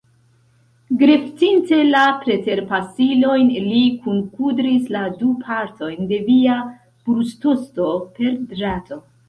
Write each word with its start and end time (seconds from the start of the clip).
Greftinte 1.01 1.79
la 1.89 2.01
preterpasilojn, 2.23 3.51
li 3.67 3.83
kunkudris 4.07 4.89
la 4.97 5.05
du 5.21 5.31
partojn 5.45 6.11
de 6.15 6.21
via 6.33 6.59
brustosto 7.07 7.95
per 8.19 8.37
drato. 8.57 9.03